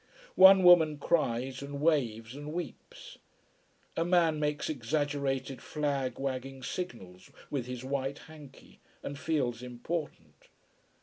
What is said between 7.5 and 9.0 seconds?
with his white handky,